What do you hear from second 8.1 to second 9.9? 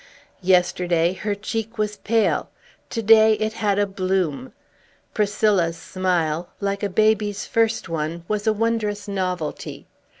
was a wondrous novelty.